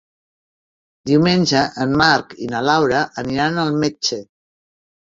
Diumenge 1.09 1.61
en 1.87 1.95
Marc 2.03 2.35
i 2.47 2.51
na 2.57 2.65
Laura 2.73 3.05
aniran 3.27 3.65
al 3.69 3.75
metge. 3.87 4.23